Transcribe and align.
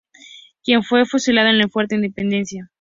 Quien 0.63 0.81
fue 0.81 1.05
fusilado 1.05 1.49
en 1.49 1.57
el 1.61 1.69
Fuerte 1.69 1.93
Independencia. 1.93 2.67